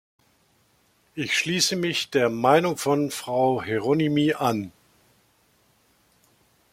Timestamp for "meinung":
2.31-2.75